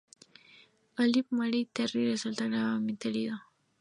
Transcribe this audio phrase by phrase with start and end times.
[0.97, 3.37] Olive muere y Terry resulta gravemente herido.